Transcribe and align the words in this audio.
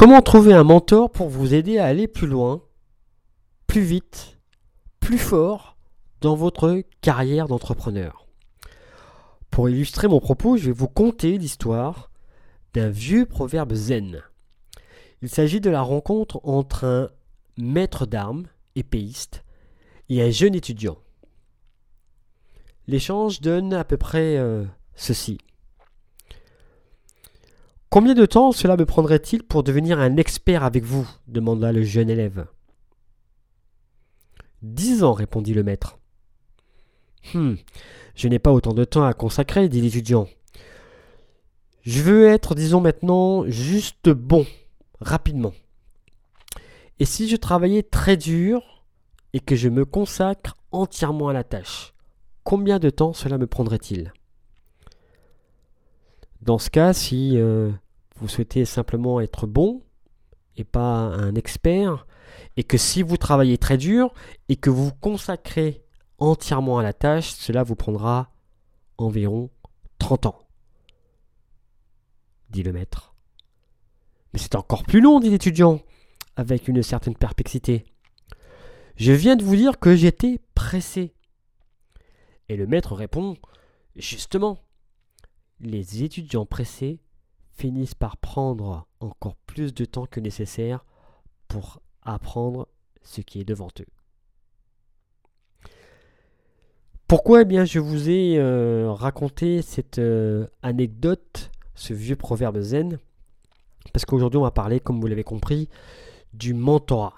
Comment 0.00 0.22
trouver 0.22 0.54
un 0.54 0.64
mentor 0.64 1.10
pour 1.10 1.28
vous 1.28 1.52
aider 1.52 1.76
à 1.76 1.84
aller 1.84 2.08
plus 2.08 2.26
loin, 2.26 2.62
plus 3.66 3.82
vite, 3.82 4.38
plus 4.98 5.18
fort 5.18 5.76
dans 6.22 6.34
votre 6.34 6.82
carrière 7.02 7.48
d'entrepreneur? 7.48 8.26
Pour 9.50 9.68
illustrer 9.68 10.08
mon 10.08 10.18
propos, 10.18 10.56
je 10.56 10.64
vais 10.68 10.72
vous 10.72 10.88
conter 10.88 11.36
l'histoire 11.36 12.10
d'un 12.72 12.88
vieux 12.88 13.26
proverbe 13.26 13.74
zen. 13.74 14.22
Il 15.20 15.28
s'agit 15.28 15.60
de 15.60 15.68
la 15.68 15.82
rencontre 15.82 16.40
entre 16.44 16.84
un 16.86 17.10
maître 17.58 18.06
d'armes, 18.06 18.46
épéiste, 18.76 19.44
et 20.08 20.22
un 20.22 20.30
jeune 20.30 20.54
étudiant. 20.54 20.96
L'échange 22.86 23.42
donne 23.42 23.74
à 23.74 23.84
peu 23.84 23.98
près 23.98 24.38
euh, 24.38 24.64
ceci. 24.94 25.36
Combien 27.90 28.14
de 28.14 28.24
temps 28.24 28.52
cela 28.52 28.76
me 28.76 28.86
prendrait-il 28.86 29.42
pour 29.42 29.64
devenir 29.64 29.98
un 29.98 30.16
expert 30.16 30.62
avec 30.62 30.84
vous 30.84 31.10
demanda 31.26 31.72
le 31.72 31.82
jeune 31.82 32.08
élève. 32.08 32.46
Dix 34.62 35.02
ans, 35.02 35.12
répondit 35.12 35.54
le 35.54 35.64
maître. 35.64 35.98
Hum, 37.34 37.56
je 38.14 38.28
n'ai 38.28 38.38
pas 38.38 38.52
autant 38.52 38.74
de 38.74 38.84
temps 38.84 39.02
à 39.02 39.12
consacrer, 39.12 39.68
dit 39.68 39.80
l'étudiant. 39.80 40.28
Je 41.82 42.00
veux 42.00 42.28
être, 42.28 42.54
disons 42.54 42.80
maintenant, 42.80 43.44
juste 43.48 44.08
bon, 44.08 44.46
rapidement. 45.00 45.52
Et 47.00 47.04
si 47.04 47.28
je 47.28 47.34
travaillais 47.34 47.82
très 47.82 48.16
dur 48.16 48.84
et 49.32 49.40
que 49.40 49.56
je 49.56 49.68
me 49.68 49.84
consacre 49.84 50.56
entièrement 50.70 51.26
à 51.26 51.32
la 51.32 51.42
tâche, 51.42 51.92
combien 52.44 52.78
de 52.78 52.90
temps 52.90 53.14
cela 53.14 53.36
me 53.36 53.48
prendrait-il? 53.48 54.12
Dans 56.42 56.58
ce 56.58 56.70
cas, 56.70 56.92
si 56.92 57.36
euh, 57.36 57.70
vous 58.16 58.28
souhaitez 58.28 58.64
simplement 58.64 59.20
être 59.20 59.46
bon 59.46 59.82
et 60.56 60.64
pas 60.64 60.80
un 60.80 61.34
expert, 61.34 62.06
et 62.56 62.64
que 62.64 62.78
si 62.78 63.02
vous 63.02 63.16
travaillez 63.16 63.58
très 63.58 63.76
dur 63.76 64.12
et 64.48 64.56
que 64.56 64.70
vous 64.70 64.86
vous 64.86 64.94
consacrez 65.00 65.82
entièrement 66.18 66.78
à 66.78 66.82
la 66.82 66.92
tâche, 66.92 67.30
cela 67.30 67.62
vous 67.62 67.76
prendra 67.76 68.30
environ 68.98 69.50
30 69.98 70.26
ans, 70.26 70.38
dit 72.50 72.62
le 72.62 72.72
maître. 72.72 73.14
Mais 74.32 74.38
c'est 74.38 74.54
encore 74.54 74.84
plus 74.84 75.00
long, 75.00 75.20
dit 75.20 75.30
l'étudiant, 75.30 75.80
avec 76.36 76.68
une 76.68 76.82
certaine 76.82 77.16
perplexité. 77.16 77.84
Je 78.96 79.12
viens 79.12 79.36
de 79.36 79.44
vous 79.44 79.56
dire 79.56 79.78
que 79.78 79.96
j'étais 79.96 80.40
pressé. 80.54 81.14
Et 82.48 82.56
le 82.56 82.66
maître 82.66 82.94
répond 82.94 83.36
Justement, 83.96 84.58
les 85.60 86.02
étudiants 86.02 86.46
pressés 86.46 87.00
finissent 87.50 87.94
par 87.94 88.16
prendre 88.16 88.86
encore 89.00 89.36
plus 89.46 89.74
de 89.74 89.84
temps 89.84 90.06
que 90.06 90.20
nécessaire 90.20 90.84
pour 91.48 91.82
apprendre 92.02 92.68
ce 93.02 93.20
qui 93.20 93.40
est 93.40 93.44
devant 93.44 93.68
eux. 93.80 93.86
Pourquoi 97.06 97.42
eh 97.42 97.44
bien, 97.44 97.64
je 97.64 97.80
vous 97.80 98.08
ai 98.08 98.38
euh, 98.38 98.92
raconté 98.92 99.62
cette 99.62 99.98
euh, 99.98 100.46
anecdote, 100.62 101.50
ce 101.74 101.92
vieux 101.92 102.14
proverbe 102.14 102.60
zen? 102.60 102.98
Parce 103.92 104.04
qu'aujourd'hui, 104.04 104.38
on 104.38 104.44
va 104.44 104.52
parler, 104.52 104.78
comme 104.78 105.00
vous 105.00 105.08
l'avez 105.08 105.24
compris, 105.24 105.68
du 106.32 106.54
mentorat. 106.54 107.14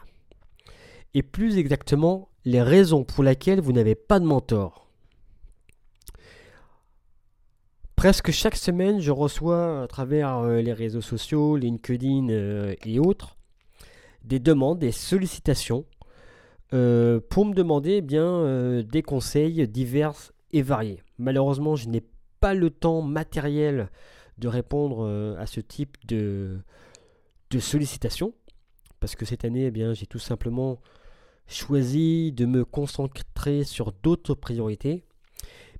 Et 1.12 1.22
plus 1.22 1.58
exactement, 1.58 2.30
les 2.46 2.62
raisons 2.62 3.04
pour 3.04 3.22
lesquelles 3.22 3.60
vous 3.60 3.72
n'avez 3.72 3.94
pas 3.94 4.18
de 4.18 4.24
mentor. 4.24 4.81
Presque 8.02 8.32
chaque 8.32 8.56
semaine, 8.56 8.98
je 8.98 9.12
reçois 9.12 9.84
à 9.84 9.86
travers 9.86 10.38
euh, 10.38 10.60
les 10.60 10.72
réseaux 10.72 11.00
sociaux, 11.00 11.56
LinkedIn 11.56 12.30
euh, 12.30 12.74
et 12.84 12.98
autres, 12.98 13.36
des 14.24 14.40
demandes, 14.40 14.80
des 14.80 14.90
sollicitations 14.90 15.84
euh, 16.72 17.20
pour 17.30 17.44
me 17.44 17.54
demander 17.54 18.02
eh 18.02 18.82
des 18.82 19.02
conseils 19.02 19.68
divers 19.68 20.32
et 20.50 20.62
variés. 20.62 21.00
Malheureusement, 21.18 21.76
je 21.76 21.88
n'ai 21.88 22.02
pas 22.40 22.54
le 22.54 22.70
temps 22.70 23.02
matériel 23.02 23.88
de 24.36 24.48
répondre 24.48 25.36
à 25.38 25.46
ce 25.46 25.60
type 25.60 25.96
de, 26.08 26.58
sollicitations 27.60 28.34
parce 28.98 29.14
que 29.14 29.24
cette 29.24 29.44
année, 29.44 29.70
eh 29.72 29.94
j'ai 29.94 30.06
tout 30.06 30.18
simplement 30.18 30.80
choisi 31.46 32.32
de 32.32 32.46
me 32.46 32.64
concentrer 32.64 33.62
sur 33.62 33.92
d'autres 33.92 34.34
priorités 34.34 35.04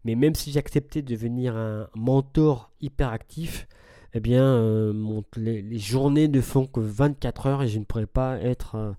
mais 0.04 0.14
même 0.14 0.34
si 0.34 0.50
j'acceptais 0.50 1.02
de 1.02 1.08
devenir 1.08 1.56
un 1.56 1.88
mentor 1.94 2.70
hyperactif, 2.80 3.66
eh 4.14 4.20
bien, 4.20 4.44
euh, 4.44 5.22
les, 5.36 5.78
journées 5.78 6.28
ne 6.28 6.40
font 6.40 6.66
que 6.66 6.80
24 6.80 7.46
heures 7.46 7.62
et 7.62 7.68
je 7.68 7.78
ne 7.78 7.84
pourrais 7.84 8.06
pas 8.06 8.38
être 8.38 8.74
euh, 8.74 8.92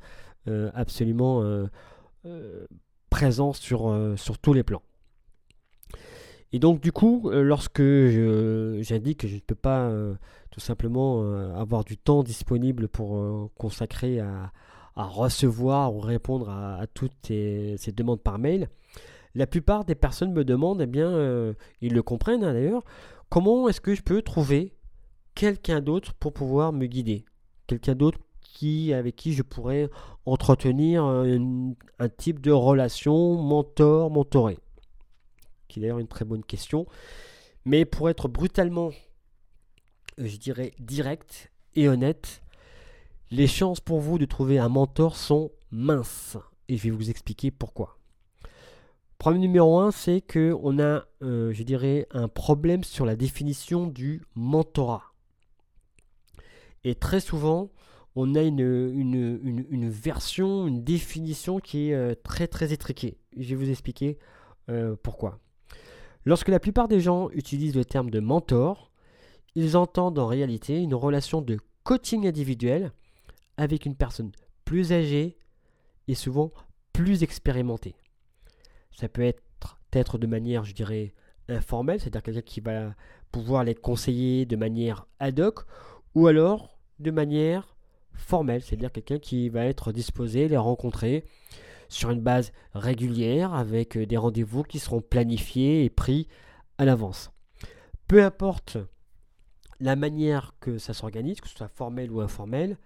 euh, 0.47 0.72
absolument 0.74 1.44
présent 3.09 3.53
sur, 3.53 4.14
sur 4.18 4.38
tous 4.40 4.53
les 4.53 4.64
plans. 4.64 4.81
Et 6.52 6.59
donc, 6.59 6.81
du 6.81 6.91
coup, 6.91 7.30
lorsque 7.31 7.81
j'indique 7.81 9.22
que 9.22 9.28
je 9.28 9.35
ne 9.35 9.40
peux 9.40 9.56
pas 9.56 9.91
tout 10.52 10.59
simplement 10.59 11.22
avoir 11.56 11.84
du 11.84 11.97
temps 11.97 12.24
disponible 12.24 12.88
pour 12.88 13.52
consacrer 13.56 14.20
à, 14.20 14.52
recevoir 14.96 15.94
ou 15.94 16.00
répondre 16.00 16.50
à, 16.50 16.85
toutes 16.94 17.14
ces 17.25 17.94
demandes 17.94 18.22
par 18.22 18.40
mail, 18.40 18.70
la 19.35 19.47
plupart 19.47 19.85
des 19.85 19.95
personnes 19.95 20.33
me 20.33 20.44
demandent, 20.44 20.81
eh 20.81 20.88
bien, 20.88 21.09
euh, 21.09 21.53
ils 21.81 21.94
le 21.94 22.03
comprennent 22.03 22.44
hein, 22.44 22.53
d'ailleurs, 22.53 22.83
comment 23.29 23.67
est-ce 23.67 23.81
que 23.81 23.95
je 23.95 24.03
peux 24.03 24.21
trouver 24.21 24.73
quelqu'un 25.35 25.81
d'autre 25.81 26.13
pour 26.13 26.33
pouvoir 26.33 26.73
me 26.73 26.85
guider? 26.85 27.25
Quelqu'un 27.67 27.95
d'autre 27.95 28.19
avec 28.93 29.16
qui 29.16 29.33
je 29.33 29.43
pourrais 29.43 29.89
entretenir 30.25 31.03
un, 31.03 32.09
type 32.17 32.39
de 32.39 32.51
relation 32.51 33.35
mentor-mentoré 33.35 34.57
Qui 35.67 35.79
est 35.79 35.81
d'ailleurs 35.81 35.99
une 35.99 36.07
très 36.07 36.25
bonne 36.25 36.43
question. 36.43 36.85
Mais 37.66 37.85
pour 37.85 38.09
être 38.09 38.27
brutalement, 38.27 38.91
euh, 40.19 40.27
je 40.27 40.38
dirais, 40.38 40.73
direct 40.79 41.51
et 41.75 41.88
honnête, 41.88 42.41
les 43.31 43.47
chances 43.47 43.79
pour 43.79 43.99
vous 43.99 44.17
de 44.17 44.25
trouver 44.25 44.59
un 44.59 44.69
mentor 44.69 45.16
sont 45.16 45.51
minces. 45.72 46.38
Et 46.69 46.77
je 46.77 46.83
vais 46.83 46.89
vous 46.91 47.09
expliquer 47.09 47.51
pourquoi. 47.51 47.97
Problème 49.23 49.41
numéro 49.41 49.79
un, 49.79 49.91
c'est 49.91 50.19
qu'on 50.19 50.79
a, 50.79 51.06
euh, 51.22 51.53
je 51.53 51.63
dirais, 51.63 52.07
un 52.11 52.28
problème 52.28 52.84
sur 52.84 53.06
la 53.06 53.16
définition 53.16 53.88
du 53.88 54.22
mentorat. 54.35 55.13
Et 56.84 56.94
très 56.94 57.22
souvent, 57.22 57.69
on 58.17 58.35
a 58.35 58.41
une, 58.41 58.59
une, 58.59 59.89
version, 59.89 60.67
une 60.67 60.84
définition 60.84 61.59
qui 61.59 61.88
est 61.88 61.94
euh, 61.94 62.16
très 62.22 62.47
très 62.47 62.73
étriquée. 62.73 63.17
Je 63.38 63.47
vais 63.47 63.56
vous 63.56 63.69
expliquer 63.69 64.17
euh, 64.69 64.97
pourquoi. 65.01 65.40
Lorsque 66.25 66.50
la 66.50 66.59
plupart 66.59 66.90
des 66.90 67.00
gens 67.00 67.29
utilisent 67.29 67.78
le 67.78 67.85
terme 67.85 68.09
de 68.09 68.19
mentor, 68.19 68.91
ils 69.55 69.78
entendent 69.78 70.19
en 70.19 70.28
réalité 70.28 70.81
une 70.81 70.95
relation 70.95 71.41
de 71.41 71.59
coaching 71.85 72.28
individuel 72.28 72.91
avec 73.55 73.85
une 73.85 73.95
personne 73.95 74.34
plus 74.66 74.91
âgée 74.91 75.38
et 76.09 76.13
souvent 76.13 76.51
plus 76.91 77.23
expérimentée. 77.23 77.95
Ça 78.93 79.09
peut 79.09 79.23
être, 79.23 79.79
être 79.91 80.17
de 80.17 80.27
manière, 80.27 80.63
je 80.63 80.73
dirais, 80.73 81.13
informelle, 81.49 81.99
c'est-à-dire 81.99 82.23
quelqu'un 82.23 82.41
qui 82.41 82.61
va 82.61 82.95
pouvoir 83.31 83.63
les 83.63 83.75
conseiller 83.75 84.45
de 84.45 84.55
manière 84.55 85.07
ad 85.19 85.39
hoc, 85.39 85.61
ou 86.15 86.27
alors 86.27 86.77
de 86.99 87.11
manière 87.11 87.75
formelle, 88.13 88.61
c'est-à-dire 88.61 88.91
quelqu'un 88.91 89.19
qui 89.19 89.49
va 89.49 89.65
être 89.65 89.91
disposé 89.91 90.45
à 90.45 90.47
les 90.47 90.57
rencontrer 90.57 91.25
sur 91.90 92.11
une 92.11 92.22
base 92.22 92.51
régulière 92.73 93.53
avec 93.53 93.97
des 93.97 94.17
rendez-vous 94.17 94.63
qui 94.63 94.79
seront 94.79 95.01
planifiés 95.01 95.84
et 95.84 95.89
pris 95.89 96.28
à 96.78 96.85
l'avance. 96.85 97.31
Peu 98.07 98.23
importe 98.23 98.78
la 99.79 99.96
manière 99.96 100.53
que 100.59 100.78
ça 100.78 100.93
s'organise, 100.93 101.41
que 101.41 101.47
ce 101.47 101.57
soit 101.57 101.67
formel 101.67 102.11
ou 102.11 102.22
informel, 102.22 102.78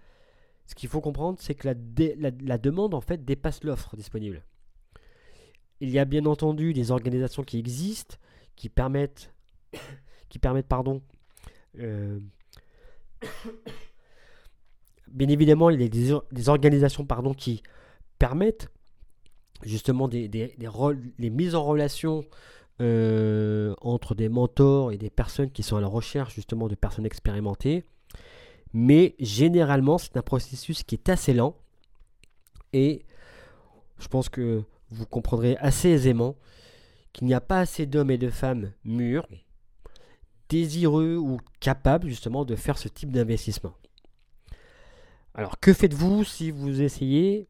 ce 0.66 0.74
qu'il 0.74 0.88
faut 0.88 1.00
comprendre, 1.00 1.38
c'est 1.40 1.54
que 1.54 1.68
la, 1.68 2.30
la 2.42 2.58
demande 2.58 2.94
en 2.94 3.00
fait 3.00 3.24
dépasse 3.24 3.64
l'offre 3.64 3.96
disponible. 3.96 4.44
Il 5.80 5.90
y 5.90 5.98
a 5.98 6.04
bien 6.04 6.26
entendu 6.26 6.72
des 6.72 6.90
organisations 6.90 7.42
qui 7.42 7.58
existent, 7.58 8.16
qui 8.56 8.68
permettent, 8.68 9.32
qui 10.28 10.38
permettent 10.38 10.68
pardon, 10.68 11.02
euh, 11.78 12.18
bien 15.08 15.28
évidemment, 15.28 15.70
il 15.70 15.80
y 15.80 15.84
a 15.84 15.88
des, 15.88 16.48
organisations 16.48 17.04
pardon, 17.04 17.34
qui 17.34 17.62
permettent 18.18 18.68
justement 19.62 20.08
des, 20.08 20.28
des, 20.28 20.54
les 21.18 21.30
mises 21.30 21.54
en 21.54 21.64
relation 21.64 22.24
euh, 22.80 23.74
entre 23.80 24.14
des 24.14 24.28
mentors 24.28 24.92
et 24.92 24.98
des 24.98 25.10
personnes 25.10 25.50
qui 25.50 25.64
sont 25.64 25.76
à 25.76 25.80
la 25.80 25.88
recherche 25.88 26.34
justement 26.34 26.68
de 26.68 26.76
personnes 26.76 27.06
expérimentées. 27.06 27.84
Mais 28.72 29.16
généralement, 29.18 29.98
c'est 29.98 30.16
un 30.16 30.22
processus 30.22 30.84
qui 30.84 30.94
est 30.94 31.08
assez 31.08 31.32
lent. 31.32 31.56
Et 32.72 33.04
je 33.98 34.06
pense 34.08 34.28
que 34.28 34.62
vous 34.90 35.06
comprendrez 35.06 35.56
assez 35.58 35.88
aisément 35.88 36.36
qu'il 37.12 37.26
n'y 37.26 37.34
a 37.34 37.40
pas 37.40 37.60
assez 37.60 37.86
d'hommes 37.86 38.10
et 38.10 38.18
de 38.18 38.30
femmes 38.30 38.72
mûrs, 38.84 39.26
désireux 40.48 41.16
ou 41.16 41.38
capables 41.60 42.08
justement 42.08 42.44
de 42.44 42.56
faire 42.56 42.78
ce 42.78 42.88
type 42.88 43.12
d'investissement. 43.12 43.74
Alors 45.34 45.60
que 45.60 45.72
faites-vous 45.72 46.24
si 46.24 46.50
vous 46.50 46.82
essayez 46.82 47.48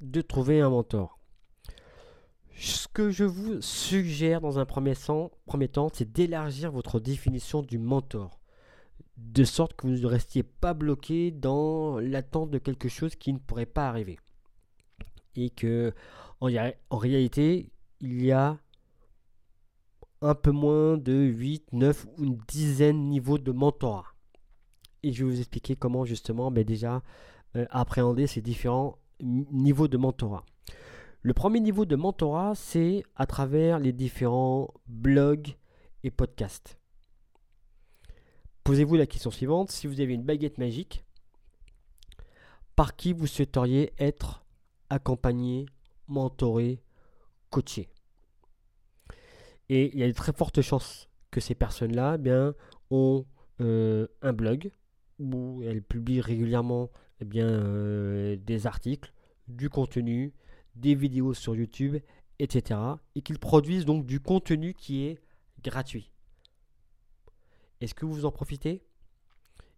de 0.00 0.20
trouver 0.20 0.60
un 0.60 0.70
mentor? 0.70 1.18
Ce 2.56 2.86
que 2.86 3.10
je 3.10 3.24
vous 3.24 3.60
suggère 3.60 4.40
dans 4.40 4.58
un 4.58 4.66
premier, 4.66 4.94
premier 5.46 5.68
temps, 5.68 5.88
c'est 5.92 6.12
d'élargir 6.12 6.70
votre 6.70 7.00
définition 7.00 7.62
du 7.62 7.78
mentor. 7.78 8.38
De 9.16 9.44
sorte 9.44 9.74
que 9.74 9.86
vous 9.86 9.94
ne 9.94 10.06
restiez 10.06 10.42
pas 10.42 10.74
bloqué 10.74 11.30
dans 11.30 11.98
l'attente 11.98 12.50
de 12.50 12.58
quelque 12.58 12.88
chose 12.88 13.16
qui 13.16 13.32
ne 13.32 13.38
pourrait 13.38 13.66
pas 13.66 13.88
arriver. 13.88 14.18
Et 15.34 15.50
que 15.50 15.94
en, 16.42 16.98
réalité, 16.98 17.70
il 18.00 18.24
y 18.24 18.32
a 18.32 18.58
un 20.20 20.34
peu 20.34 20.50
moins 20.50 20.96
de 20.96 21.12
8, 21.12 21.72
9 21.72 22.06
ou 22.18 22.24
une 22.24 22.38
dizaine 22.48 22.96
de 22.96 23.08
niveaux 23.08 23.38
de 23.38 23.52
mentorat. 23.52 24.06
Et 25.02 25.12
je 25.12 25.24
vais 25.24 25.30
vous 25.30 25.38
expliquer 25.38 25.76
comment 25.76 26.04
justement 26.04 26.50
ben 26.50 26.64
déjà 26.64 27.02
euh, 27.56 27.66
appréhender 27.70 28.26
ces 28.26 28.40
différents 28.40 28.98
niveaux 29.20 29.88
de 29.88 29.96
mentorat. 29.96 30.44
Le 31.22 31.32
premier 31.32 31.60
niveau 31.60 31.84
de 31.84 31.94
mentorat, 31.94 32.54
c'est 32.56 33.04
à 33.14 33.26
travers 33.26 33.78
les 33.78 33.92
différents 33.92 34.74
blogs 34.86 35.56
et 36.02 36.10
podcasts. 36.10 36.78
Posez-vous 38.64 38.96
la 38.96 39.06
question 39.06 39.30
suivante, 39.30 39.70
si 39.70 39.86
vous 39.86 40.00
avez 40.00 40.14
une 40.14 40.24
baguette 40.24 40.58
magique, 40.58 41.04
par 42.74 42.96
qui 42.96 43.12
vous 43.12 43.26
souhaiteriez 43.28 43.92
être 43.98 44.44
accompagné, 44.88 45.66
mentoré, 46.12 46.82
coaché 47.50 47.88
et 49.68 49.90
il 49.94 50.00
y 50.00 50.02
a 50.02 50.06
de 50.06 50.12
très 50.12 50.34
fortes 50.34 50.60
chances 50.60 51.08
que 51.30 51.40
ces 51.40 51.54
personnes-là 51.54 52.16
eh 52.16 52.18
bien, 52.18 52.54
ont 52.90 53.24
euh, 53.62 54.06
un 54.20 54.34
blog 54.34 54.70
où 55.18 55.62
elles 55.62 55.82
publient 55.82 56.20
régulièrement 56.20 56.90
eh 57.20 57.24
bien, 57.24 57.48
euh, 57.48 58.36
des 58.36 58.66
articles, 58.66 59.14
du 59.48 59.70
contenu, 59.70 60.34
des 60.74 60.94
vidéos 60.94 61.32
sur 61.32 61.56
YouTube, 61.56 61.96
etc. 62.38 62.80
Et 63.14 63.22
qu'ils 63.22 63.38
produisent 63.38 63.86
donc 63.86 64.04
du 64.04 64.20
contenu 64.20 64.74
qui 64.74 65.04
est 65.04 65.18
gratuit. 65.62 66.12
Est-ce 67.80 67.94
que 67.94 68.04
vous 68.04 68.26
en 68.26 68.30
profitez? 68.30 68.82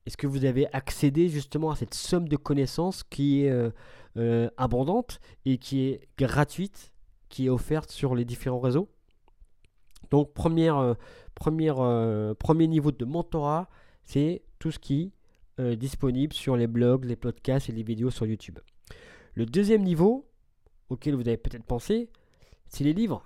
Est-ce 0.06 0.16
que 0.16 0.26
vous 0.26 0.44
avez 0.44 0.72
accédé 0.74 1.28
justement 1.28 1.70
à 1.70 1.76
cette 1.76 1.94
somme 1.94 2.28
de 2.28 2.36
connaissances 2.36 3.04
qui 3.04 3.44
est 3.44 3.72
euh, 4.16 4.50
abondante 4.56 5.20
et 5.44 5.58
qui 5.58 5.82
est 5.82 6.08
gratuite, 6.18 6.92
qui 7.28 7.46
est 7.46 7.50
offerte 7.50 7.90
sur 7.90 8.14
les 8.14 8.24
différents 8.24 8.60
réseaux? 8.60 8.88
Donc, 10.10 10.30
euh, 10.38 10.94
euh, 11.46 12.34
premier 12.34 12.68
niveau 12.68 12.92
de 12.92 13.04
mentorat, 13.04 13.68
c'est 14.04 14.42
tout 14.58 14.70
ce 14.70 14.78
qui 14.78 15.02
est 15.02 15.12
euh, 15.60 15.76
disponible 15.76 16.32
sur 16.32 16.56
les 16.56 16.66
blogs, 16.66 17.04
les 17.04 17.16
podcasts 17.16 17.68
et 17.68 17.72
les 17.72 17.82
vidéos 17.82 18.10
sur 18.10 18.26
YouTube. 18.26 18.58
Le 19.34 19.46
deuxième 19.46 19.82
niveau, 19.82 20.28
auquel 20.88 21.14
vous 21.14 21.26
avez 21.26 21.36
peut-être 21.36 21.64
pensé, 21.64 22.10
c'est 22.68 22.84
les 22.84 22.92
livres. 22.92 23.24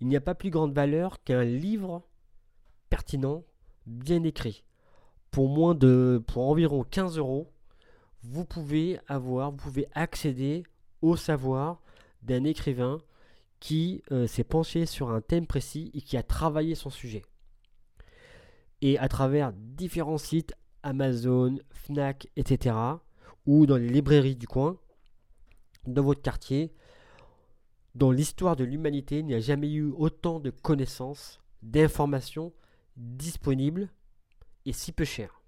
Il 0.00 0.08
n'y 0.08 0.16
a 0.16 0.20
pas 0.20 0.34
plus 0.34 0.50
grande 0.50 0.74
valeur 0.74 1.22
qu'un 1.22 1.44
livre 1.44 2.02
pertinent, 2.90 3.44
bien 3.86 4.24
écrit. 4.24 4.64
Pour 5.32 5.48
moins 5.48 5.74
de, 5.74 6.22
pour 6.28 6.48
environ 6.48 6.84
15 6.84 7.18
euros, 7.18 7.50
vous 8.22 8.44
pouvez 8.44 9.00
avoir, 9.08 9.50
vous 9.50 9.56
pouvez 9.56 9.88
accéder 9.94 10.62
au 11.00 11.16
savoir 11.16 11.80
d'un 12.22 12.44
écrivain 12.44 12.98
qui 13.58 14.02
euh, 14.12 14.26
s'est 14.26 14.44
penché 14.44 14.86
sur 14.86 15.10
un 15.10 15.22
thème 15.22 15.46
précis 15.46 15.90
et 15.94 16.02
qui 16.02 16.16
a 16.16 16.22
travaillé 16.22 16.74
son 16.74 16.90
sujet. 16.90 17.22
Et 18.82 18.98
à 18.98 19.08
travers 19.08 19.52
différents 19.54 20.18
sites, 20.18 20.54
Amazon, 20.82 21.58
Fnac, 21.70 22.28
etc., 22.36 22.76
ou 23.46 23.64
dans 23.66 23.76
les 23.76 23.88
librairies 23.88 24.36
du 24.36 24.46
coin, 24.46 24.78
dans 25.86 26.02
votre 26.02 26.20
quartier, 26.20 26.74
dans 27.94 28.10
l'histoire 28.10 28.54
de 28.54 28.64
l'humanité, 28.64 29.22
n'y 29.22 29.34
a 29.34 29.40
jamais 29.40 29.72
eu 29.72 29.92
autant 29.96 30.40
de 30.40 30.50
connaissances, 30.50 31.40
d'informations 31.62 32.52
disponibles 32.96 33.88
si 34.70 34.92
peu 34.92 35.04
chères. 35.04 35.42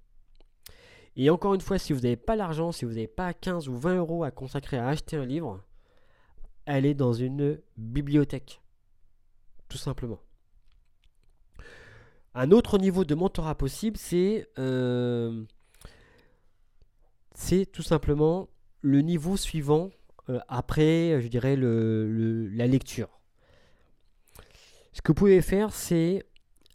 Et 1.17 1.31
encore 1.31 1.55
une 1.55 1.61
fois, 1.61 1.79
si 1.79 1.93
vous 1.93 2.01
n'avez 2.01 2.17
pas 2.17 2.35
l'argent, 2.35 2.73
si 2.73 2.85
vous 2.85 2.93
n'avez 2.93 3.07
pas 3.07 3.33
15 3.33 3.69
ou 3.69 3.79
20 3.79 3.99
euros 3.99 4.25
à 4.25 4.33
consacrer 4.33 4.79
à 4.79 4.89
acheter 4.89 5.17
un 5.17 5.25
livre, 5.25 5.63
elle 6.67 6.93
dans 6.97 7.13
une 7.13 7.61
bibliothèque. 7.77 8.61
Tout 9.69 9.79
simplement. 9.79 10.19
Un 12.35 12.51
autre 12.51 12.79
niveau 12.79 13.05
de 13.05 13.15
mentorat 13.15 13.55
possible, 13.55 13.97
c'est 13.97 14.49
euh, 14.59 15.45
tout 17.73 17.83
simplement 17.83 18.49
le 18.81 19.01
niveau 19.03 19.37
suivant 19.37 19.91
euh, 20.29 20.41
après, 20.49 21.21
je 21.21 21.29
dirais, 21.29 21.55
le, 21.55 22.49
la 22.49 22.67
lecture. 22.67 23.21
Ce 24.93 25.03
que 25.03 25.13
vous 25.13 25.15
pouvez 25.15 25.43
faire, 25.43 25.73
c'est 25.73 26.25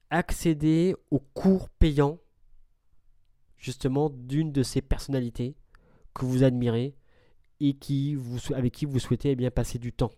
accéder 0.10 0.96
au 1.12 1.20
cours 1.20 1.70
payant, 1.70 2.20
justement, 3.60 4.10
d'une 4.10 4.52
de 4.52 4.64
ces 4.64 4.82
personnalités 4.82 5.56
que 6.14 6.26
vous 6.26 6.44
admirez 6.44 6.96
et 7.60 7.74
qui 7.74 8.16
vous, 8.16 8.40
avec 8.54 8.74
qui 8.74 8.86
vous 8.86 9.00
souhaitez 9.00 9.32
eh 9.32 9.36
bien, 9.36 9.52
passer 9.52 9.78
du 9.78 9.94
temps. 9.94 10.12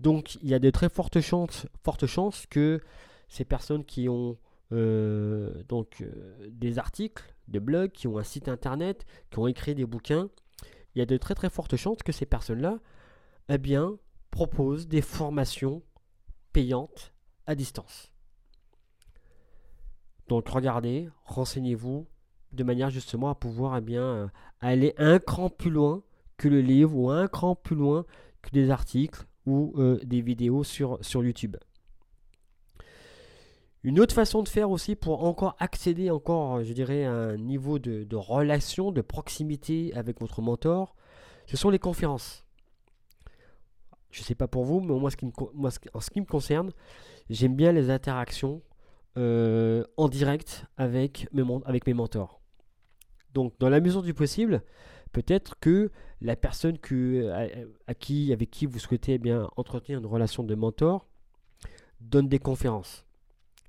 Donc 0.00 0.36
il 0.42 0.48
y 0.48 0.54
a 0.54 0.58
de 0.58 0.70
très 0.70 0.88
fortes 0.88 1.20
chances, 1.20 2.46
que 2.46 2.80
ces 3.28 3.44
personnes 3.44 3.84
qui 3.84 4.08
ont 4.08 4.36
euh, 4.72 5.62
donc 5.68 6.00
euh, 6.00 6.36
des 6.50 6.78
articles, 6.78 7.34
des 7.48 7.60
blogs, 7.60 7.92
qui 7.92 8.08
ont 8.08 8.18
un 8.18 8.24
site 8.24 8.48
internet, 8.48 9.06
qui 9.30 9.38
ont 9.38 9.46
écrit 9.46 9.74
des 9.74 9.86
bouquins, 9.86 10.28
il 10.94 10.98
y 10.98 11.02
a 11.02 11.06
de 11.06 11.16
très 11.16 11.34
très 11.34 11.50
fortes 11.50 11.76
chances 11.76 12.02
que 12.02 12.12
ces 12.12 12.26
personnes-là 12.26 12.78
eh 13.48 13.58
bien, 13.58 13.98
proposent 14.30 14.88
des 14.88 15.02
formations 15.02 15.82
payantes 16.52 17.12
à 17.46 17.54
distance. 17.54 18.12
Donc 20.28 20.48
regardez, 20.48 21.08
renseignez-vous 21.24 22.06
de 22.52 22.64
manière 22.64 22.90
justement 22.90 23.30
à 23.30 23.34
pouvoir 23.34 23.76
eh 23.76 23.80
bien, 23.80 24.02
euh, 24.02 24.26
aller 24.60 24.94
un 24.98 25.18
cran 25.18 25.48
plus 25.48 25.70
loin 25.70 26.02
que 26.36 26.48
le 26.48 26.60
livre 26.60 26.96
ou 26.96 27.10
un 27.10 27.28
cran 27.28 27.54
plus 27.54 27.76
loin 27.76 28.04
que 28.42 28.50
des 28.50 28.70
articles 28.70 29.26
ou 29.46 29.74
euh, 29.76 29.98
des 30.04 30.20
vidéos 30.20 30.64
sur, 30.64 30.98
YouTube. 31.14 31.56
Une 33.82 33.98
autre 34.00 34.14
façon 34.14 34.42
de 34.42 34.48
faire 34.48 34.70
aussi 34.70 34.94
pour 34.94 35.24
encore 35.24 35.56
accéder 35.58 36.10
encore, 36.10 36.62
je 36.62 36.72
dirais, 36.72 37.04
à 37.04 37.12
un 37.12 37.36
niveau 37.36 37.78
de, 37.78 38.16
relation, 38.16 38.92
de 38.92 39.00
proximité 39.00 39.92
avec 39.94 40.20
votre 40.20 40.42
mentor, 40.42 40.94
ce 41.46 41.56
sont 41.56 41.70
les 41.70 41.78
conférences. 41.78 42.44
Je 44.10 44.20
ne 44.20 44.24
sais 44.24 44.34
pas 44.34 44.48
pour 44.48 44.64
vous, 44.64 44.80
mais 44.80 44.98
moi, 44.98 45.10
en 45.94 46.00
ce 46.00 46.10
qui 46.10 46.20
me 46.20 46.26
concerne, 46.26 46.72
j'aime 47.30 47.54
bien 47.54 47.72
les 47.72 47.90
interactions 47.90 48.60
euh, 49.16 49.84
en 49.96 50.08
direct 50.08 50.66
avec 50.76 51.28
mes 51.32 51.94
mentors. 51.94 52.39
Donc, 53.34 53.54
dans 53.58 53.68
la 53.68 53.80
mesure 53.80 54.02
du 54.02 54.14
possible, 54.14 54.62
peut-être 55.12 55.58
que 55.60 55.90
la 56.20 56.36
personne 56.36 56.76
à, 57.86 57.94
qui, 57.94 58.32
avec 58.32 58.50
qui 58.50 58.66
vous 58.66 58.78
souhaitez 58.78 59.18
bien, 59.18 59.48
entretenir 59.56 59.98
une 59.98 60.06
relation 60.06 60.42
de 60.42 60.54
mentor 60.54 61.06
donne 62.00 62.28
des 62.28 62.38
conférences. 62.38 63.06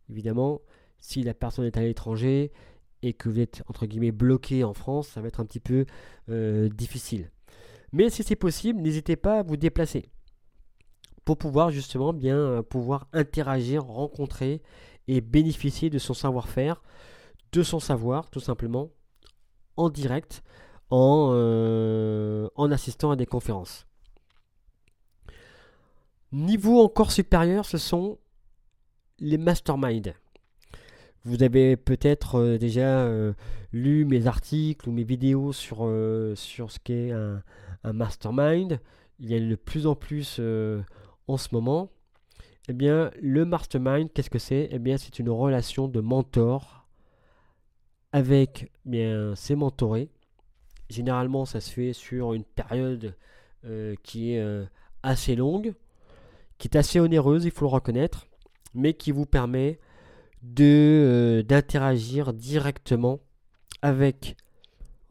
Évidemment, 0.09 0.61
si 0.99 1.23
la 1.23 1.33
personne 1.33 1.65
est 1.65 1.77
à 1.77 1.81
l'étranger 1.81 2.51
et 3.01 3.13
que 3.13 3.29
vous 3.29 3.39
êtes 3.39 3.63
entre 3.67 3.85
guillemets 3.85 4.11
bloqué 4.11 4.63
en 4.63 4.73
France, 4.73 5.09
ça 5.09 5.21
va 5.21 5.27
être 5.27 5.39
un 5.39 5.45
petit 5.45 5.59
peu 5.59 5.85
euh, 6.29 6.69
difficile. 6.69 7.31
Mais 7.93 8.09
si 8.09 8.23
c'est 8.23 8.35
possible, 8.35 8.81
n'hésitez 8.81 9.15
pas 9.15 9.39
à 9.39 9.43
vous 9.43 9.57
déplacer 9.57 10.05
pour 11.25 11.37
pouvoir 11.37 11.71
justement 11.71 12.13
bien 12.13 12.37
euh, 12.37 12.61
pouvoir 12.61 13.07
interagir, 13.13 13.83
rencontrer 13.83 14.61
et 15.07 15.21
bénéficier 15.21 15.89
de 15.89 15.97
son 15.97 16.13
savoir-faire, 16.13 16.81
de 17.51 17.63
son 17.63 17.79
savoir 17.79 18.29
tout 18.29 18.39
simplement 18.39 18.89
en 19.77 19.89
direct 19.89 20.43
euh, 20.93 22.49
en, 22.55 22.71
assistant 22.71 23.11
à 23.11 23.15
des 23.15 23.25
conférences. 23.25 23.87
Niveau 26.33 26.81
encore 26.81 27.11
supérieur, 27.11 27.65
ce 27.65 27.77
sont 27.77 28.17
les 29.19 29.37
masterminds. 29.37 30.13
Vous 31.23 31.43
avez 31.43 31.77
peut-être 31.77 32.35
euh, 32.35 32.57
déjà 32.57 33.03
euh, 33.03 33.33
lu 33.71 34.03
mes 34.03 34.27
articles 34.27 34.89
ou 34.89 34.91
mes 34.91 35.03
vidéos 35.03 35.53
sur, 35.53 35.77
ce 35.85 36.79
qu'est 36.83 37.11
un, 37.11 37.41
mastermind. 37.93 38.79
Il 39.19 39.29
y 39.29 39.35
a 39.35 39.39
de 39.39 39.55
plus 39.55 39.87
en 39.87 39.95
plus 39.95 40.41
en 41.27 41.37
ce 41.37 41.47
moment. 41.53 41.89
Eh 42.67 42.73
bien, 42.73 43.11
le 43.21 43.45
mastermind, 43.45 44.11
qu'est-ce 44.13 44.29
que 44.29 44.39
c'est? 44.39 44.67
Eh 44.71 44.79
bien, 44.79 44.97
c'est 44.97 45.19
une 45.19 45.29
relation 45.29 45.87
de 45.87 46.01
mentor 46.01 46.80
avec 48.13 48.71
bien, 48.85 49.35
ses 49.35 49.55
mentorés 49.55 50.09
Généralement, 50.91 51.45
ça 51.45 51.61
se 51.61 51.71
fait 51.71 51.93
sur 51.93 52.33
une 52.33 52.43
période 52.43 53.15
euh, 53.63 53.95
qui 54.03 54.33
est 54.33 54.41
euh, 54.41 54.65
assez 55.03 55.37
longue, 55.37 55.73
qui 56.57 56.67
est 56.67 56.75
assez 56.75 56.99
onéreuse, 56.99 57.45
il 57.45 57.51
faut 57.51 57.63
le 57.63 57.71
reconnaître, 57.71 58.27
mais 58.73 58.93
qui 58.93 59.11
vous 59.11 59.25
permet 59.25 59.79
de 60.43 60.65
euh, 60.65 61.43
d'interagir 61.43 62.33
directement 62.33 63.21
avec 63.81 64.35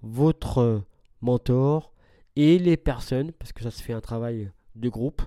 votre 0.02 0.82
mentor 1.22 1.94
et 2.36 2.58
les 2.58 2.76
personnes, 2.76 3.32
parce 3.32 3.54
que 3.54 3.62
ça 3.62 3.70
se 3.70 3.82
fait 3.82 3.94
un 3.94 4.02
travail 4.02 4.50
de 4.74 4.88
groupe, 4.90 5.22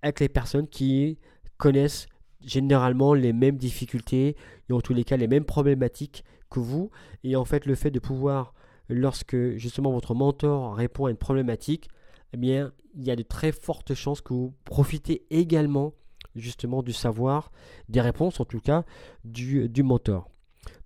avec 0.00 0.20
les 0.20 0.30
personnes 0.30 0.68
qui 0.68 1.18
connaissent 1.58 2.06
généralement 2.40 3.12
les 3.12 3.34
mêmes 3.34 3.58
difficultés 3.58 4.36
et 4.70 4.72
en 4.72 4.80
tous 4.80 4.94
les 4.94 5.04
cas 5.04 5.18
les 5.18 5.28
mêmes 5.28 5.44
problématiques 5.44 6.24
que 6.50 6.60
vous. 6.60 6.90
Et 7.24 7.36
en 7.36 7.44
fait, 7.44 7.66
le 7.66 7.74
fait 7.74 7.90
de 7.90 7.98
pouvoir, 7.98 8.54
lorsque 8.88 9.36
justement 9.56 9.92
votre 9.92 10.14
mentor 10.14 10.74
répond 10.74 11.06
à 11.06 11.10
une 11.10 11.16
problématique, 11.16 11.88
eh 12.32 12.36
bien, 12.36 12.72
il 12.94 13.04
y 13.04 13.10
a 13.10 13.16
de 13.16 13.22
très 13.22 13.52
fortes 13.52 13.94
chances 13.94 14.20
que 14.20 14.34
vous 14.34 14.54
profitez 14.64 15.24
également 15.30 15.94
justement 16.36 16.82
du 16.82 16.92
savoir, 16.92 17.50
des 17.88 18.00
réponses 18.00 18.40
en 18.40 18.44
tout 18.44 18.60
cas, 18.60 18.84
du, 19.24 19.68
du 19.68 19.82
mentor. 19.82 20.28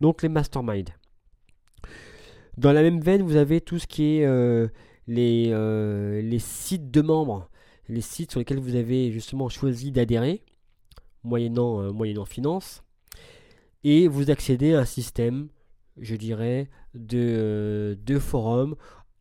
Donc 0.00 0.22
les 0.22 0.28
masterminds. 0.28 0.92
Dans 2.56 2.72
la 2.72 2.82
même 2.82 3.00
veine, 3.00 3.22
vous 3.22 3.36
avez 3.36 3.60
tout 3.60 3.78
ce 3.78 3.86
qui 3.86 4.18
est 4.18 4.26
euh, 4.26 4.68
les, 5.06 5.48
euh, 5.50 6.22
les 6.22 6.38
sites 6.38 6.90
de 6.90 7.00
membres, 7.00 7.48
les 7.88 8.00
sites 8.00 8.30
sur 8.30 8.40
lesquels 8.40 8.60
vous 8.60 8.76
avez 8.76 9.10
justement 9.10 9.48
choisi 9.48 9.90
d'adhérer, 9.90 10.44
moyennant, 11.24 11.80
euh, 11.80 11.90
moyennant 11.90 12.24
finance, 12.24 12.82
et 13.82 14.08
vous 14.08 14.30
accédez 14.30 14.74
à 14.74 14.80
un 14.80 14.84
système, 14.84 15.48
je 15.98 16.16
dirais, 16.16 16.68
de, 16.94 17.98
de 18.04 18.18
forums 18.18 18.76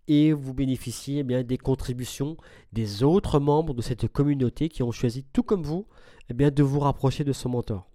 et 0.08 0.34
vous 0.34 0.54
bénéficiez 0.54 1.20
eh 1.20 1.24
bien, 1.24 1.44
des 1.44 1.58
contributions 1.58 2.38
des 2.74 3.04
autres 3.04 3.40
membres 3.40 3.74
de 3.74 3.82
cette 3.82 4.08
communauté 4.08 4.70
qui 4.70 4.84
ont 4.84 4.92
choisi, 4.92 5.26
tout 5.32 5.44
comme 5.44 5.64
vous, 5.64 5.88
eh 6.30 6.34
bien, 6.34 6.52
de 6.52 6.64
vous 6.64 6.80
rapprocher 6.80 7.24
de 7.24 7.34
son 7.34 7.50
mentor. 7.50 7.90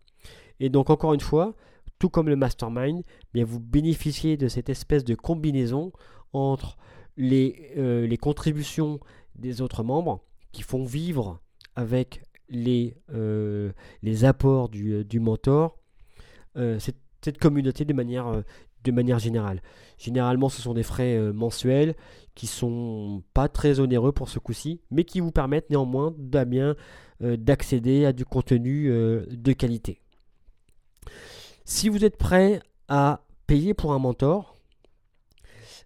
Et 0.61 0.71
donc, 0.71 0.91
encore 0.91 1.15
une 1.15 1.21
fois, 1.21 1.55
tout 1.99 2.09
comme 2.09 2.29
le 2.29 2.37
mastermind, 2.37 3.03
eh 3.05 3.27
bien, 3.35 3.45
vous 3.45 3.61
bénéficiez 3.61 4.37
de 4.37 4.49
cette 4.49 4.69
espèce 4.69 5.05
de 5.05 5.15
combinaison 5.15 5.93
entre 6.33 6.77
les, 7.17 7.73
euh, 7.77 8.15
contributions 8.17 9.01
des 9.37 9.61
autres 9.61 9.83
membres 9.83 10.23
qui 10.53 10.63
font 10.63 10.85
vivre 10.85 11.41
avec 11.77 12.23
les, 12.49 12.97
euh, 13.13 13.73
apports 14.23 14.69
du, 14.69 14.93
euh, 14.95 15.21
mentor 15.21 15.79
cette, 16.79 17.39
communauté 17.39 17.85
de 17.85 17.93
manière 17.93 18.43
de 18.85 18.93
manière 18.93 19.19
générale. 19.19 19.63
Généralement, 19.99 20.49
ce 20.49 20.63
sont 20.63 20.75
des 20.75 20.83
frais 20.83 21.17
euh, 21.17 21.33
mensuels 21.33 21.95
qui 22.35 22.47
sont 22.47 23.23
pas 23.35 23.49
très 23.49 23.81
onéreux 23.81 24.13
pour 24.13 24.29
ce 24.29 24.39
coup-ci, 24.39 24.81
mais 24.91 25.05
qui 25.05 25.21
vous 25.21 25.33
permettent 25.33 25.71
néanmoins 25.71 26.15
euh, 27.23 27.37
d'accéder 27.37 28.05
à 28.05 28.13
du 28.13 28.25
contenu 28.25 28.91
euh, 28.91 29.27
de 29.31 29.53
qualité. 29.53 30.01
Si 31.65 31.89
vous 31.89 32.05
êtes 32.05 32.17
prêt 32.17 32.61
à 32.87 33.25
payer 33.47 33.75
pour 33.75 33.93
un 33.93 33.99
mentor, 33.99 34.57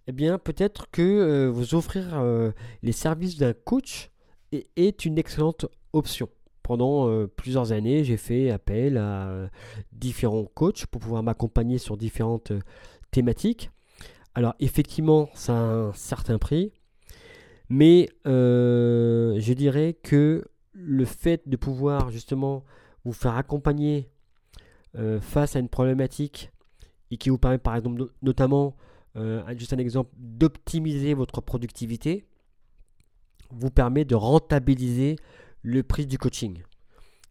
eh 0.07 0.11
bien 0.11 0.37
peut-être 0.37 0.89
que 0.91 1.47
vous 1.47 1.75
offrir 1.75 2.21
les 2.81 2.91
services 2.91 3.37
d'un 3.37 3.53
coach 3.53 4.11
est 4.51 5.05
une 5.05 5.17
excellente 5.17 5.65
option 5.93 6.27
pendant 6.63 7.09
euh, 7.09 7.27
plusieurs 7.27 7.73
années, 7.73 8.03
j'ai 8.03 8.17
fait 8.17 8.49
appel 8.49 8.97
à 8.97 9.27
euh, 9.27 9.47
différents 9.91 10.45
coachs 10.45 10.85
pour 10.87 11.01
pouvoir 11.01 11.21
m'accompagner 11.21 11.77
sur 11.77 11.97
différentes 11.97 12.51
euh, 12.51 12.59
thématiques. 13.11 13.69
Alors 14.33 14.55
effectivement, 14.59 15.29
ça 15.33 15.53
a 15.53 15.61
un 15.61 15.93
certain 15.93 16.39
prix, 16.39 16.71
mais 17.69 18.09
je 18.25 19.53
dirais 19.53 19.95
que 20.01 20.43
le 20.71 21.05
fait 21.05 21.47
de 21.47 21.55
pouvoir 21.55 22.09
justement 22.09 22.63
vous 23.05 23.13
faire 23.13 23.35
accompagner 23.35 24.09
face 25.21 25.55
à 25.55 25.59
une 25.59 25.69
problématique 25.69 26.51
et 27.11 27.17
qui 27.17 27.29
vous 27.29 27.37
permet 27.37 27.59
par 27.59 27.75
exemple 27.75 28.07
notamment, 28.23 28.75
juste 29.55 29.73
un 29.73 29.77
exemple, 29.77 30.09
d'optimiser 30.17 31.13
votre 31.13 31.41
productivité, 31.41 32.25
vous 33.51 33.69
permet 33.69 34.03
de 34.03 34.15
rentabiliser 34.15 35.17
le 35.63 35.81
prix 35.81 36.05
du 36.05 36.17
coaching. 36.17 36.61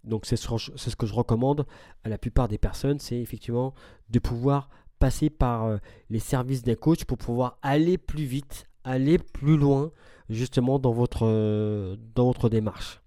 Donc 0.05 0.27
c'est 0.27 0.37
ce, 0.37 0.97
que 0.97 1.07
je 1.07 1.15
recommande 1.15 1.65
à 2.03 2.09
la 2.09 2.19
plupart 2.19 2.49
des 2.49 2.59
personnes, 2.59 2.99
c'est 2.99 3.21
effectivement 3.21 3.73
de 4.11 4.19
pouvoir 4.19 4.69
passer 4.99 5.31
par 5.31 5.65
euh, 5.65 5.79
les 6.11 6.19
services 6.19 6.62
d'un 6.62 6.75
coach 6.75 7.05
pour 7.05 7.19
pouvoir 7.19 7.59
aller 7.62 7.99
plus 7.99 8.25
vite, 8.25 8.69
aller 8.85 9.19
plus 9.19 9.57
loin 9.57 9.93
justement 10.29 10.79
dans 10.79 10.93
votre, 10.93 11.27
euh, 11.27 11.97
dans 12.15 12.27
votre 12.27 12.49
démarche. 12.49 13.01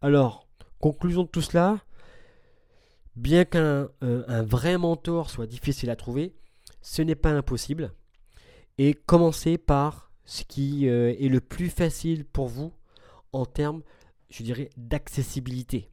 Alors, 0.00 0.48
conclusion 0.80 1.24
de 1.24 1.28
tout 1.28 1.42
cela, 1.42 1.78
bien 3.16 3.44
qu'un 3.44 3.88
euh, 4.02 4.24
un 4.28 4.42
vrai 4.42 4.78
mentor 4.78 5.30
soit 5.30 5.46
difficile 5.46 5.90
à 5.90 5.96
trouver, 5.96 6.34
ce 6.80 7.02
n'est 7.02 7.14
pas 7.14 7.30
impossible. 7.30 7.92
Et 8.78 8.94
commencez 8.94 9.58
par 9.58 10.10
ce 10.24 10.42
qui 10.42 10.86
est 10.86 11.28
le 11.28 11.40
plus 11.40 11.68
facile 11.68 12.24
pour 12.24 12.48
vous 12.48 12.72
en 13.32 13.44
termes 13.46 13.82
je 14.34 14.42
dirais, 14.42 14.70
d'accessibilité. 14.76 15.90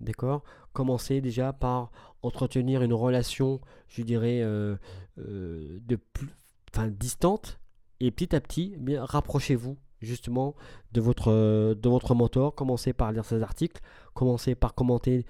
D'accord? 0.00 0.42
Commencez 0.72 1.20
déjà 1.20 1.52
par 1.52 1.90
entretenir 2.22 2.82
une 2.82 2.92
relation, 2.92 3.60
je 3.88 4.02
dirais, 4.02 4.40
euh, 4.42 4.76
euh, 5.18 5.78
de 5.86 5.96
plus, 5.96 6.28
enfin, 6.72 6.88
distante. 6.88 7.60
Et 8.00 8.10
petit 8.10 8.34
à 8.34 8.40
petit, 8.40 8.72
eh 8.74 8.80
bien, 8.80 9.04
rapprochez-vous 9.04 9.76
justement 10.02 10.54
de 10.92 11.00
votre, 11.00 11.32
de 11.74 11.88
votre 11.88 12.14
mentor. 12.14 12.54
Commencez 12.54 12.92
par 12.92 13.12
lire 13.12 13.24
ses 13.24 13.42
articles. 13.42 13.80
Commencez 14.14 14.54
par 14.54 14.74
commenter, 14.74 15.24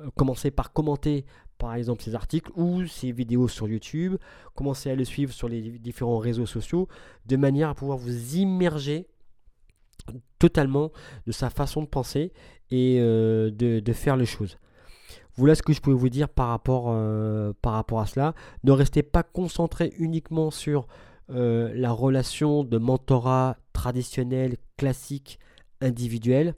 euh, 0.00 0.08
commencez 0.16 0.50
par 0.50 0.72
commenter 0.72 1.26
par 1.58 1.74
exemple 1.74 2.02
ses 2.02 2.14
articles 2.14 2.50
ou 2.56 2.86
ses 2.86 3.12
vidéos 3.12 3.48
sur 3.48 3.68
YouTube. 3.68 4.16
Commencez 4.54 4.90
à 4.90 4.94
le 4.94 5.04
suivre 5.04 5.32
sur 5.32 5.48
les 5.48 5.60
différents 5.78 6.18
réseaux 6.18 6.46
sociaux 6.46 6.88
de 7.26 7.36
manière 7.36 7.68
à 7.68 7.74
pouvoir 7.74 7.98
vous 7.98 8.36
immerger 8.36 9.08
totalement 10.38 10.92
de 11.26 11.32
sa 11.32 11.50
façon 11.50 11.82
de 11.82 11.86
penser 11.86 12.32
et 12.70 12.98
euh, 13.00 13.50
de, 13.50 13.92
faire 13.92 14.16
les 14.16 14.26
choses. 14.26 14.58
Voilà 15.36 15.54
ce 15.54 15.62
que 15.62 15.72
je 15.72 15.80
pouvais 15.80 15.96
vous 15.96 16.08
dire 16.08 16.28
par 16.28 16.48
rapport, 16.48 16.86
euh, 16.88 17.52
par 17.62 17.74
rapport 17.74 18.00
à 18.00 18.06
cela. 18.06 18.34
Ne 18.64 18.72
restez 18.72 19.02
pas 19.02 19.22
concentré 19.22 19.92
uniquement 19.98 20.50
sur 20.50 20.86
euh, 21.30 21.72
la 21.74 21.92
relation 21.92 22.64
de 22.64 22.78
mentorat 22.78 23.56
traditionnel, 23.72 24.56
classique, 24.76 25.38
individuel. 25.80 26.54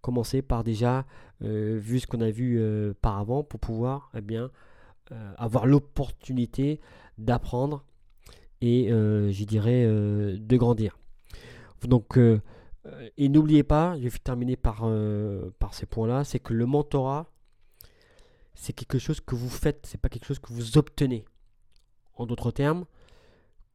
Commencez 0.00 0.42
par 0.42 0.64
déjà, 0.64 1.04
vu 1.40 2.00
ce 2.00 2.06
qu'on 2.06 2.20
a 2.20 2.30
vu 2.30 2.62
par 3.02 3.18
avant, 3.18 3.42
pour 3.42 3.60
pouvoir 3.60 4.10
eh 4.14 4.22
bien, 4.22 4.50
avoir 5.36 5.66
l'opportunité 5.66 6.80
d'apprendre 7.18 7.84
et, 8.62 8.90
j'y 9.30 9.44
dirais, 9.44 9.84
de 9.84 10.56
grandir. 10.56 10.96
Donc, 11.86 12.18
et 13.16 13.28
n'oubliez 13.28 13.62
pas, 13.62 13.96
je 13.98 14.08
vais 14.08 14.18
terminer 14.18 14.56
par, 14.56 14.80
euh, 14.84 15.50
par 15.58 15.74
ces 15.74 15.86
points-là, 15.86 16.24
c'est 16.24 16.38
que 16.38 16.54
le 16.54 16.66
mentorat, 16.66 17.30
c'est 18.54 18.72
quelque 18.72 18.98
chose 18.98 19.20
que 19.20 19.34
vous 19.34 19.50
faites, 19.50 19.86
c'est 19.86 20.00
pas 20.00 20.08
quelque 20.08 20.26
chose 20.26 20.38
que 20.38 20.52
vous 20.52 20.78
obtenez. 20.78 21.24
En 22.14 22.26
d'autres 22.26 22.50
termes, 22.50 22.84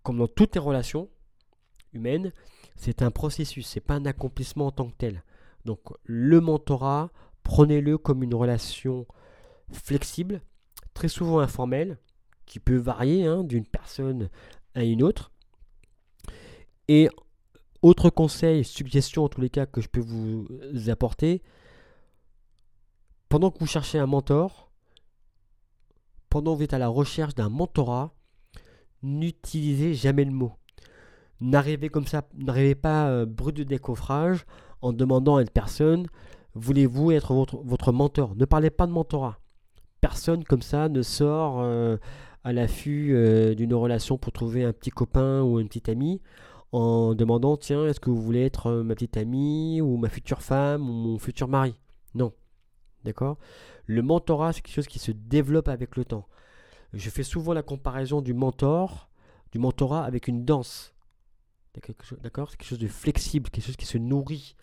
comme 0.03 0.17
dans 0.17 0.27
toutes 0.27 0.55
les 0.55 0.61
relations 0.61 1.09
humaines, 1.93 2.31
c'est 2.75 3.01
un 3.01 3.11
processus, 3.11 3.67
c'est 3.67 3.79
pas 3.79 3.95
un 3.95 4.05
accomplissement 4.05 4.67
en 4.67 4.71
tant 4.71 4.89
que 4.89 4.95
tel. 4.97 5.23
Donc 5.65 5.79
le 6.03 6.41
mentorat, 6.41 7.11
prenez-le 7.43 7.97
comme 7.97 8.23
une 8.23 8.35
relation 8.35 9.07
flexible, 9.71 10.41
très 10.93 11.07
souvent 11.07 11.39
informelle, 11.39 11.97
qui 12.45 12.59
peut 12.59 12.77
varier 12.77 13.25
hein, 13.25 13.43
d'une 13.43 13.65
personne 13.65 14.29
à 14.75 14.83
une 14.83 15.01
autre. 15.01 15.31
Et 16.87 17.09
autre 17.85 18.09
conseil, 18.09 18.63
suggestion 18.63 19.25
en 19.25 19.29
tous 19.29 19.41
les 19.41 19.49
cas 19.49 19.65
que 19.65 19.81
je 19.81 19.89
peux 19.89 20.01
vous 20.01 20.47
apporter, 20.87 21.41
pendant 23.29 23.51
que 23.51 23.59
vous 23.59 23.67
cherchez 23.67 23.99
un 23.99 24.05
mentor, 24.05 24.71
pendant 26.29 26.53
que 26.53 26.57
vous 26.57 26.63
êtes 26.63 26.73
à 26.73 26.79
la 26.79 26.87
recherche 26.87 27.35
d'un 27.35 27.49
mentorat, 27.49 28.13
n'utilisez 29.03 29.93
jamais 29.93 30.25
le 30.25 30.31
mot. 30.31 30.53
N'arrivez 31.41 31.89
comme 31.89 32.07
ça, 32.07 32.27
n'arrivez 32.33 32.75
pas 32.75 33.09
euh, 33.09 33.25
brut 33.25 33.55
de 33.55 33.63
décoffrage 33.63 34.45
en 34.81 34.93
demandant 34.93 35.35
à 35.35 35.41
une 35.41 35.49
personne 35.49 36.07
voulez-vous 36.55 37.11
être 37.11 37.33
votre, 37.33 37.91
mentor? 37.91 38.35
Ne 38.35 38.45
parlez 38.45 38.69
pas 38.69 38.87
de 38.87 38.91
mentorat. 38.91 39.39
Personne 40.01 40.43
comme 40.43 40.61
ça 40.61 40.89
ne 40.89 41.01
sort 41.01 41.59
euh, 41.59 41.97
à 42.43 42.53
l'affût 42.53 43.13
euh, 43.13 43.53
d'une 43.53 43.73
relation 43.73 44.17
pour 44.17 44.31
trouver 44.31 44.63
un 44.63 44.73
petit 44.73 44.91
copain 44.91 45.41
ou 45.41 45.59
une 45.59 45.67
petite 45.67 45.89
amie 45.89 46.21
en 46.75 47.15
demandant 47.15 47.55
tiens, 47.55 47.87
est-ce 47.87 48.01
que 48.01 48.09
vous 48.09 48.21
voulez 48.21 48.43
être 48.43 48.67
euh, 48.67 48.83
ma 48.83 48.95
petite 48.95 49.15
amie 49.15 49.79
ou 49.79 49.95
ma 49.95 50.09
future 50.09 50.41
femme 50.41 50.89
ou 50.89 50.91
mon 50.91 51.17
futur 51.17 51.47
mari? 51.47 51.79
Non. 52.13 52.33
D'accord? 53.05 53.37
Le 53.85 54.01
mentorat, 54.01 54.51
c'est 54.51 54.61
quelque 54.61 54.75
chose 54.75 54.87
qui 54.87 54.99
se 54.99 55.11
développe 55.11 55.69
avec 55.69 55.95
le 55.95 56.03
temps. 56.03 56.27
Je 56.91 57.09
fais 57.09 57.23
souvent 57.23 57.53
la 57.53 57.63
comparaison 57.63 58.21
du 58.21 58.33
mentor, 58.33 59.09
du 59.53 59.59
mentorat 59.59 60.03
avec 60.03 60.27
une 60.27 60.43
danse. 60.43 60.93
D'accord? 62.23 62.49
C'est 62.49 62.57
quelque 62.57 62.67
chose 62.67 62.79
de 62.79 62.87
flexible, 62.87 63.49
quelque 63.49 63.65
chose 63.65 63.77
qui 63.77 63.85
se 63.85 63.97
nourrit. 63.97 64.57